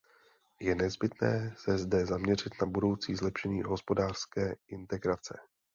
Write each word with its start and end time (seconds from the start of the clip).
Je 0.61 0.75
nezbytné 0.75 1.53
se 1.57 1.77
zde 1.77 2.05
zaměřit 2.05 2.53
na 2.61 2.67
budoucí 2.67 3.15
zlepšení 3.15 3.61
hospodářské 3.61 4.55
integrace. 4.67 5.39